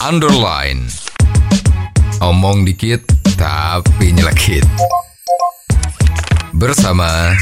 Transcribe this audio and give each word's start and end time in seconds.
underline. 0.00 0.88
Omong 2.24 2.64
dikit 2.64 3.04
tapi 3.36 4.16
nyelekit. 4.16 4.64
Bersama 6.56 7.36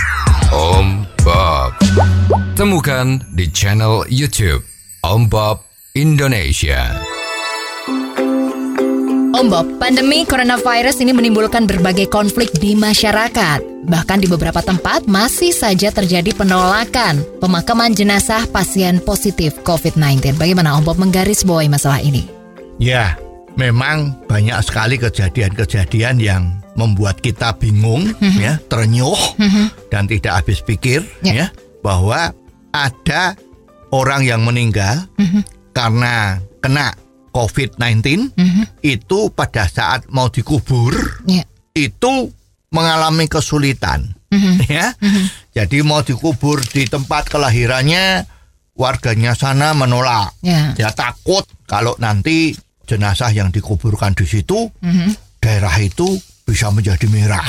Om 0.51 1.07
Bob. 1.23 1.75
Temukan 2.59 3.23
di 3.35 3.47
channel 3.51 4.03
YouTube 4.11 4.67
Om 5.07 5.31
Bob 5.31 5.63
Indonesia. 5.95 6.99
Om 9.39 9.47
Bob, 9.47 9.79
pandemi 9.79 10.27
coronavirus 10.27 10.99
ini 11.07 11.15
menimbulkan 11.15 11.63
berbagai 11.63 12.11
konflik 12.11 12.51
di 12.59 12.75
masyarakat. 12.75 13.87
Bahkan 13.87 14.19
di 14.19 14.27
beberapa 14.27 14.59
tempat 14.59 15.07
masih 15.07 15.55
saja 15.55 15.95
terjadi 15.95 16.35
penolakan 16.35 17.23
pemakaman 17.39 17.95
jenazah 17.95 18.51
pasien 18.51 18.99
positif 18.99 19.55
COVID-19. 19.63 20.35
Bagaimana 20.35 20.75
Om 20.75 20.83
Bob 20.83 20.99
menggarisbawahi 20.99 21.71
masalah 21.71 22.03
ini? 22.03 22.38
Ya, 22.79 23.19
memang 23.59 24.15
banyak 24.31 24.55
sekali 24.63 24.97
kejadian-kejadian 24.97 26.23
yang 26.23 26.43
membuat 26.79 27.19
kita 27.19 27.59
bingung, 27.59 28.15
ya, 28.39 28.63
ternyuh 28.71 29.19
dan 29.91 30.07
tidak 30.07 30.43
habis 30.43 30.63
pikir, 30.63 31.03
Ya. 31.27 31.33
ya, 31.35 31.47
bahwa 31.83 32.31
ada 32.71 33.35
orang 33.91 34.23
yang 34.23 34.47
meninggal 34.47 35.11
karena 35.75 36.39
kena 36.63 36.95
COVID-19 37.35 38.31
itu 38.83 39.19
pada 39.35 39.67
saat 39.67 40.07
mau 40.07 40.31
dikubur 40.31 40.95
Ya. 41.27 41.43
itu 41.75 42.31
mengalami 42.71 43.27
kesulitan, 43.27 44.15
ya. 44.71 44.95
Jadi 45.51 45.83
mau 45.83 46.07
dikubur 46.07 46.63
di 46.63 46.87
tempat 46.87 47.27
kelahirannya 47.27 48.23
warganya 48.79 49.35
sana 49.35 49.75
menolak. 49.75 50.31
Ya. 50.47 50.79
Dia 50.79 50.95
takut 50.95 51.43
kalau 51.67 51.99
nanti 51.99 52.55
jenazah 52.89 53.29
yang 53.31 53.53
dikuburkan 53.53 54.17
di 54.17 54.25
situ 54.25 54.73
daerah 55.39 55.77
itu 55.79 56.17
bisa 56.43 56.73
menjadi 56.73 57.05
merah, 57.13 57.45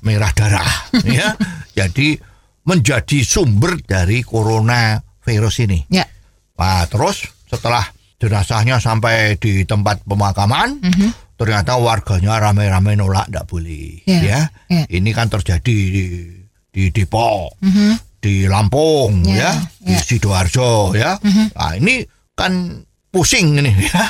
merah 0.00 0.30
darah, 0.30 0.70
ya. 1.02 1.34
Jadi 1.74 2.14
menjadi 2.62 3.18
sumber 3.20 3.82
dari 3.82 4.22
corona 4.22 4.96
virus 5.20 5.58
ini. 5.60 5.82
Ya. 5.90 6.06
Nah, 6.54 6.86
terus 6.86 7.26
setelah 7.50 7.82
jenazahnya 8.22 8.78
sampai 8.78 9.34
di 9.36 9.66
tempat 9.66 10.06
pemakaman, 10.06 10.78
ternyata 11.34 11.74
warganya 11.76 12.38
rame-rame 12.38 12.94
nolak 12.94 13.26
tidak 13.28 13.44
boleh. 13.50 13.98
Ya, 14.06 14.22
Ya, 14.22 14.40
ya. 14.70 14.82
ini 14.88 15.10
kan 15.10 15.26
terjadi 15.26 15.74
di, 15.74 16.04
di 16.70 16.82
Depok, 16.94 17.58
di 18.22 18.46
Lampung, 18.46 19.26
Ya, 19.26 19.50
ya, 19.50 19.52
di 19.82 19.92
ya. 19.92 20.00
sidoarjo, 20.00 20.94
ya. 20.94 21.18
Nah, 21.52 21.74
ini 21.74 22.06
kan 22.32 22.78
pusing 23.14 23.62
ini, 23.62 23.70
ya. 23.86 24.02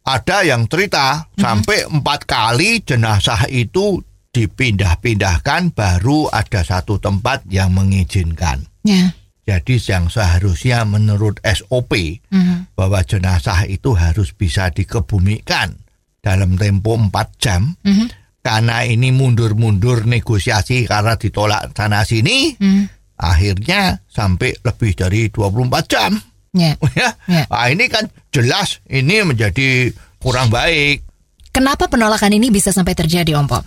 Ada 0.00 0.48
yang 0.48 0.64
cerita 0.64 1.28
sampai 1.36 1.84
empat 1.84 2.24
kali 2.24 2.80
jenazah 2.80 3.44
itu 3.52 4.00
dipindah-pindahkan, 4.32 5.76
baru 5.76 6.32
ada 6.32 6.64
satu 6.64 6.96
tempat 6.96 7.44
yang 7.52 7.76
mengizinkan. 7.76 8.64
Ya. 8.80 9.12
Jadi 9.44 9.82
yang 9.82 10.06
seharusnya 10.08 10.86
menurut 10.86 11.42
SOP 11.42 12.22
Mhm. 12.30 12.72
bahwa 12.78 13.02
jenazah 13.02 13.66
itu 13.66 13.92
harus 13.98 14.30
bisa 14.32 14.70
dikebumikan 14.70 15.74
dalam 16.22 16.54
tempo 16.54 16.94
4 16.94 17.28
jam. 17.36 17.74
Mhm. 17.82 18.06
Karena 18.40 18.86
ini 18.86 19.12
mundur-mundur 19.12 20.08
negosiasi 20.08 20.88
karena 20.88 21.18
ditolak 21.18 21.76
sana 21.76 22.06
sini, 22.06 22.56
Mhm. 22.56 22.84
akhirnya 23.20 24.00
sampai 24.08 24.54
lebih 24.64 24.96
dari 24.96 25.28
24 25.28 25.84
jam. 25.90 26.16
Ya. 26.54 26.74
Ya. 26.98 27.14
Ya. 27.30 27.44
Nah, 27.46 27.66
ini 27.70 27.86
kan 27.86 28.10
jelas 28.34 28.82
ini 28.90 29.22
menjadi 29.22 29.94
kurang 30.18 30.50
baik. 30.50 31.06
Kenapa 31.50 31.90
penolakan 31.90 32.34
ini 32.34 32.50
bisa 32.50 32.70
sampai 32.70 32.94
terjadi 32.94 33.34
Om 33.34 33.46
Bob? 33.50 33.64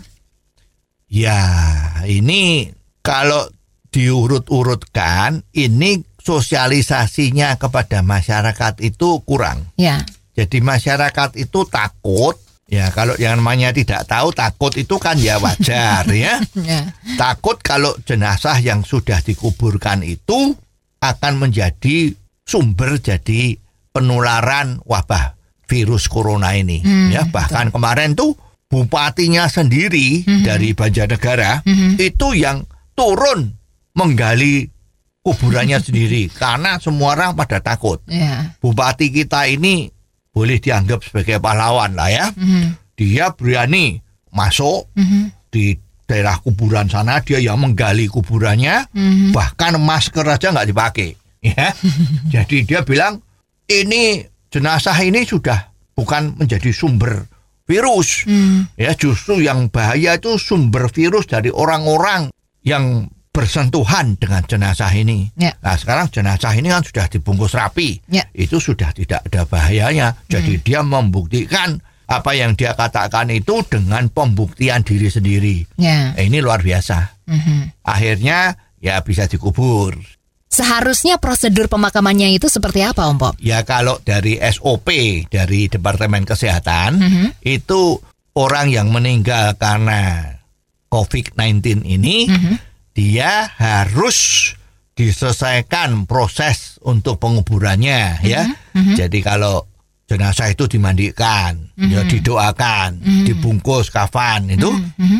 Ya, 1.11 1.43
ini 2.07 2.71
kalau 3.03 3.45
diurut-urutkan, 3.93 5.45
ini 5.53 6.01
sosialisasinya 6.17 7.59
kepada 7.59 8.01
masyarakat 8.01 8.81
itu 8.81 9.21
kurang. 9.27 9.69
Ya. 9.77 10.01
Jadi 10.33 10.65
masyarakat 10.65 11.37
itu 11.37 11.67
takut, 11.69 12.39
ya 12.65 12.89
kalau 12.89 13.13
yang 13.21 13.37
namanya 13.37 13.69
tidak 13.69 14.09
tahu 14.09 14.33
takut 14.33 14.73
itu 14.79 14.97
kan 14.97 15.19
ya 15.19 15.37
wajar 15.37 16.09
ya. 16.15 16.41
Ya. 16.57 16.81
Takut 17.19 17.61
kalau 17.61 17.93
jenazah 18.07 18.57
yang 18.63 18.81
sudah 18.81 19.21
dikuburkan 19.21 20.01
itu 20.01 20.57
akan 21.03 21.33
menjadi 21.37 22.15
sumber 22.43 22.99
jadi 22.99 23.57
penularan 23.93 24.81
wabah 24.83 25.35
virus 25.67 26.05
corona 26.11 26.53
ini. 26.53 26.83
ya 27.09 27.25
bahkan 27.29 27.71
kemarin 27.71 28.13
tuh 28.13 28.35
bupatinya 28.67 29.45
sendiri 29.47 30.25
dari 30.43 30.73
Banjarnegara 30.73 31.61
itu 31.97 32.27
yang 32.33 32.65
turun 32.93 33.53
menggali 33.93 34.69
kuburannya 35.23 35.79
sendiri 35.85 36.27
karena 36.33 36.77
semua 36.81 37.15
orang 37.15 37.31
pada 37.37 37.61
takut. 37.63 38.01
Ya. 38.09 38.53
Bupati 38.59 39.13
kita 39.13 39.47
ini 39.47 39.87
boleh 40.33 40.57
dianggap 40.57 41.05
sebagai 41.05 41.37
pahlawan 41.39 41.93
lah 41.93 42.09
ya. 42.09 42.25
Mhm. 42.33 42.97
Dia 42.97 43.33
berani 43.33 43.97
masuk 44.33 44.89
di 45.49 45.73
daerah 46.05 46.37
kuburan 46.41 46.85
sana, 46.89 47.21
dia 47.25 47.41
yang 47.41 47.57
menggali 47.57 48.05
kuburannya, 48.05 48.85
bahkan 49.33 49.77
masker 49.81 50.25
aja 50.27 50.53
nggak 50.53 50.69
dipakai. 50.69 51.09
Ya, 51.43 51.75
jadi 52.33 52.57
dia 52.63 52.81
bilang 52.87 53.19
ini 53.67 54.23
jenazah 54.47 54.95
ini 55.03 55.27
sudah 55.27 55.75
bukan 55.91 56.39
menjadi 56.39 56.71
sumber 56.71 57.27
virus, 57.63 58.23
ya 58.79 58.91
justru 58.95 59.43
yang 59.43 59.67
bahaya 59.67 60.15
itu 60.15 60.35
sumber 60.39 60.87
virus 60.87 61.27
dari 61.27 61.51
orang-orang 61.51 62.31
yang 62.63 63.07
bersentuhan 63.33 64.13
dengan 64.15 64.45
jenazah 64.45 64.93
ini. 64.93 65.33
Ya. 65.35 65.57
Nah 65.59 65.73
sekarang 65.75 66.07
jenazah 66.13 66.53
ini 66.53 66.69
kan 66.69 66.85
sudah 66.85 67.09
dibungkus 67.09 67.57
rapi, 67.57 67.97
Ya. 68.07 68.29
itu 68.31 68.61
sudah 68.61 68.93
tidak 68.93 69.25
ada 69.25 69.43
bahayanya. 69.49 70.15
Jadi 70.29 70.61
dia 70.61 70.85
membuktikan 70.85 71.81
apa 72.05 72.31
yang 72.37 72.53
dia 72.53 72.77
katakan 72.77 73.33
itu 73.33 73.65
dengan 73.65 74.05
pembuktian 74.13 74.85
diri 74.85 75.09
sendiri. 75.09 75.57
Ya. 75.81 76.13
Eh, 76.13 76.29
ini 76.29 76.39
luar 76.45 76.61
biasa. 76.61 77.25
Mhm. 77.25 77.81
Akhirnya 77.83 78.53
ya 78.77 79.01
bisa 79.01 79.25
dikubur. 79.25 79.97
Seharusnya 80.53 81.17
prosedur 81.17 81.65
pemakamannya 81.65 82.29
itu 82.37 82.45
seperti 82.45 82.85
apa 82.85 83.09
Om 83.09 83.17
Bob? 83.17 83.33
Ya 83.41 83.65
kalau 83.65 83.97
dari 84.05 84.37
SOP 84.37 84.85
dari 85.33 85.65
Departemen 85.65 86.29
Kesehatan 86.29 87.01
itu 87.41 87.97
orang 88.37 88.69
yang 88.69 88.93
meninggal 88.93 89.57
karena 89.57 90.29
COVID-19 90.93 91.81
ini 91.89 92.29
dia 92.93 93.49
harus 93.57 94.53
diselesaikan 94.93 96.05
proses 96.05 96.77
untuk 96.85 97.17
penguburannya 97.17 98.21
ya. 98.21 98.45
Jadi 98.73 99.25
kalau 99.25 99.65
jenazah 100.05 100.53
itu 100.53 100.69
dimandikan, 100.69 101.57
ya 101.79 102.05
didoakan, 102.05 103.01
dibungkus 103.25 103.89
kafan 103.89 104.53
itu 104.53 104.69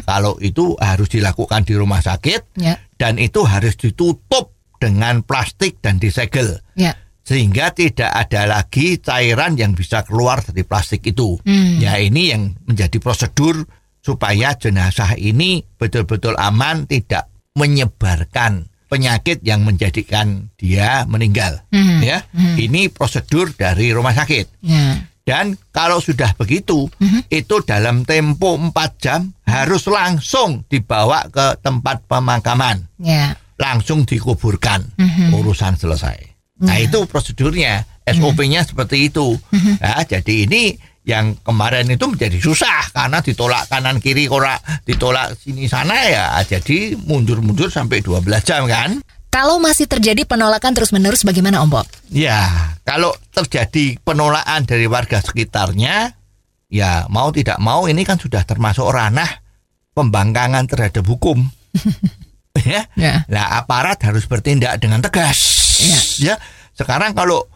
kalau 0.06 0.38
itu 0.38 0.78
harus 0.78 1.10
dilakukan 1.10 1.66
di 1.66 1.74
rumah 1.74 2.06
sakit 2.06 2.54
Ya. 2.62 2.78
dan 3.02 3.18
itu 3.18 3.42
harus 3.42 3.74
ditutup 3.74 4.54
dengan 4.84 5.24
plastik 5.24 5.80
dan 5.80 5.96
disegel 5.96 6.60
Ya. 6.76 7.00
sehingga 7.24 7.72
tidak 7.72 8.12
ada 8.12 8.44
lagi 8.44 9.00
cairan 9.00 9.56
yang 9.56 9.72
bisa 9.72 10.04
keluar 10.04 10.44
dari 10.44 10.68
plastik 10.68 11.08
itu. 11.08 11.40
Ya 11.80 11.96
ini 11.96 12.36
yang 12.36 12.60
menjadi 12.68 13.00
prosedur 13.00 13.64
supaya 14.04 14.60
jenazah 14.60 15.16
ini 15.16 15.64
betul-betul 15.80 16.36
aman, 16.36 16.84
tidak 16.84 17.32
menyebarkan 17.56 18.68
penyakit 18.92 19.40
yang 19.42 19.64
menjadikan 19.64 20.52
dia 20.60 21.08
meninggal. 21.08 21.64
Ya, 22.04 22.28
ini 22.60 22.92
prosedur 22.92 23.56
dari 23.56 23.96
rumah 23.96 24.12
sakit. 24.12 24.60
Ya. 24.60 25.08
Dan 25.24 25.56
kalau 25.72 26.04
sudah 26.04 26.36
begitu, 26.36 26.92
itu 27.32 27.56
dalam 27.64 28.04
tempo 28.04 28.60
4 28.60 28.76
jam 29.00 29.32
harus 29.48 29.88
langsung 29.88 30.68
dibawa 30.68 31.24
ke 31.32 31.56
tempat 31.64 32.04
pemakaman 32.12 32.92
Ya. 33.00 33.40
Langsung 33.64 34.04
dikuburkan 34.04 34.84
urusan 35.32 35.80
selesai. 35.80 36.20
Nah 36.68 36.76
itu 36.84 37.08
prosedurnya 37.08 37.88
SOP-nya 38.04 38.68
seperti 38.68 39.08
itu. 39.08 39.40
Nah, 39.80 40.04
jadi 40.04 40.44
ini 40.44 40.76
yang 41.04 41.36
kemarin 41.44 41.88
itu 41.92 42.08
menjadi 42.08 42.40
susah 42.40 42.92
karena 42.96 43.20
ditolak 43.20 43.68
kanan 43.68 44.00
kiri 44.00 44.32
ora 44.32 44.56
ditolak 44.88 45.36
sini 45.36 45.68
sana 45.68 46.00
ya 46.08 46.32
jadi 46.48 46.96
mundur-mundur 46.96 47.68
sampai 47.68 48.00
12 48.04 48.24
jam 48.44 48.64
kan. 48.68 49.04
Kalau 49.34 49.58
masih 49.58 49.90
terjadi 49.90 50.30
penolakan 50.30 50.78
terus-menerus 50.78 51.26
bagaimana 51.26 51.66
Om 51.66 51.70
Bob? 51.74 51.90
Ya, 52.14 52.70
kalau 52.86 53.18
terjadi 53.34 53.98
penolakan 54.06 54.70
dari 54.70 54.86
warga 54.86 55.26
sekitarnya 55.26 56.14
ya 56.70 57.10
mau 57.10 57.34
tidak 57.34 57.58
mau 57.58 57.90
ini 57.90 58.06
kan 58.06 58.22
sudah 58.22 58.46
termasuk 58.46 58.86
ranah 58.94 59.42
pembangkangan 59.98 60.70
terhadap 60.70 61.04
hukum. 61.10 61.50
ya. 62.62 62.86
Ya. 62.94 63.26
Nah, 63.30 63.58
aparat 63.58 63.98
harus 64.06 64.30
bertindak 64.30 64.78
dengan 64.78 65.02
tegas. 65.02 65.38
Iya. 65.82 66.00
Ya. 66.22 66.36
Sekarang 66.74 67.18
kalau 67.18 67.50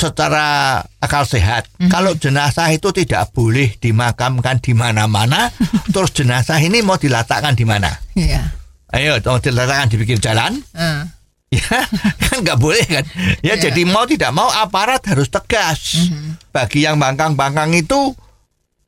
secara 0.00 0.80
akal 1.00 1.24
sehat, 1.24 1.68
kalau 1.88 2.12
jenazah 2.16 2.68
itu 2.72 2.92
tidak 2.92 3.32
boleh 3.32 3.76
dimakamkan 3.76 4.60
di 4.60 4.72
mana-mana, 4.72 5.48
terus 5.94 6.12
jenazah 6.12 6.60
ini 6.60 6.80
mau 6.80 6.96
diletakkan 6.96 7.52
di 7.52 7.64
mana? 7.64 7.92
Iya. 8.16 8.52
Ayo, 8.92 9.16
mau 9.24 9.40
diletakkan 9.40 9.88
di 9.92 9.96
pinggir 10.00 10.20
jalan? 10.20 10.60
Eh, 10.72 11.02
Ya, 11.54 11.86
kan 12.18 12.42
nggak 12.42 12.58
boleh 12.58 12.82
kan? 12.82 13.04
Ya, 13.38 13.54
Iya. 13.54 13.70
jadi 13.70 13.86
mau 13.86 14.02
tidak 14.10 14.34
mau 14.34 14.50
aparat 14.50 14.98
harus 15.06 15.30
tegas. 15.30 16.10
Bagi 16.50 16.82
yang 16.82 16.98
bangkang-bangkang 16.98 17.70
itu, 17.78 18.10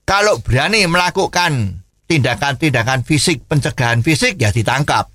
kalau 0.02 0.42
berani 0.42 0.82
melakukan 0.90 1.78
tindakan-tindakan 2.10 3.06
fisik, 3.06 3.46
pencegahan 3.46 4.02
fisik, 4.02 4.34
ya 4.42 4.50
ditangkap. 4.50 5.06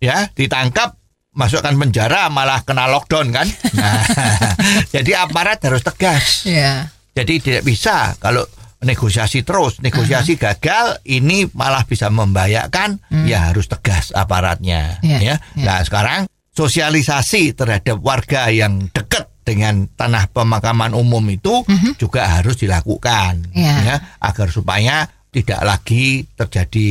Ya. 0.00 0.26
Ya, 0.26 0.32
ditangkap, 0.32 0.96
masukkan 1.30 1.76
penjara, 1.76 2.26
malah 2.28 2.64
kena 2.64 2.88
lockdown 2.88 3.30
kan? 3.30 3.46
Nah, 3.76 4.00
jadi 4.96 5.22
aparat 5.22 5.60
harus 5.62 5.84
tegas. 5.84 6.48
Ya. 6.48 6.88
Jadi 7.12 7.38
tidak 7.38 7.62
bisa 7.62 8.16
kalau 8.16 8.42
negosiasi 8.80 9.44
terus, 9.44 9.76
negosiasi 9.84 10.40
gagal, 10.40 11.04
ini 11.04 11.44
malah 11.52 11.84
bisa 11.84 12.08
membahayakan, 12.08 12.96
ya 13.28 13.52
harus 13.52 13.68
tegas 13.68 14.08
aparatnya. 14.10 14.96
Iya, 15.04 15.18
Ya. 15.20 15.20
iya. 15.20 15.36
Nah 15.60 15.78
sekarang 15.84 16.24
sosialisasi 16.50 17.52
terhadap 17.52 18.00
warga 18.00 18.48
yang 18.48 18.88
dekat 18.88 19.28
dengan 19.44 19.84
tanah 19.84 20.30
pemakaman 20.32 20.94
umum 20.94 21.20
itu 21.28 21.60
juga 21.98 22.40
harus 22.40 22.56
dilakukan, 22.56 23.52
Iya. 23.52 23.74
ya, 23.84 23.96
agar 24.16 24.48
supaya 24.48 25.04
tidak 25.30 25.62
lagi 25.62 26.26
terjadi 26.34 26.88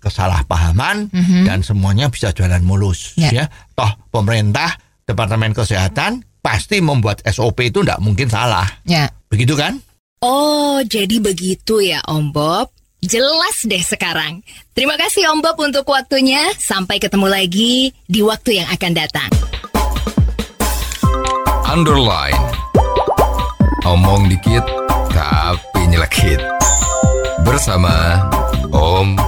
kesalahpahaman 0.00 1.12
dan 1.44 1.60
semuanya 1.60 2.08
bisa 2.08 2.32
jalan 2.32 2.64
mulus. 2.64 3.12
Iya. 3.20 3.30
Ya, 3.30 3.44
toh 3.76 3.92
pemerintah, 4.08 4.72
Departemen 5.04 5.52
Kesehatan 5.52 6.24
pasti 6.40 6.80
membuat 6.80 7.20
SOP 7.28 7.68
itu 7.68 7.84
tidak 7.84 8.00
mungkin 8.00 8.26
salah, 8.32 8.66
Ya. 8.82 9.12
begitu 9.28 9.54
kan? 9.54 9.78
Oh, 10.22 10.78
jadi 10.86 11.18
begitu 11.18 11.82
ya 11.82 11.98
Om 12.06 12.30
Bob. 12.30 12.70
Jelas 13.02 13.66
deh 13.66 13.82
sekarang. 13.82 14.46
Terima 14.70 14.94
kasih 14.94 15.26
Om 15.34 15.42
Bob 15.42 15.58
untuk 15.58 15.82
waktunya. 15.90 16.54
Sampai 16.54 17.02
ketemu 17.02 17.26
lagi 17.26 17.90
di 18.06 18.22
waktu 18.22 18.62
yang 18.62 18.70
akan 18.70 18.92
datang. 18.94 19.30
Underline. 21.66 22.38
Omong 23.82 24.30
dikit 24.30 24.62
tapi 25.10 25.90
nyelekit. 25.90 26.38
Bersama 27.44 28.30
Om 28.70 29.18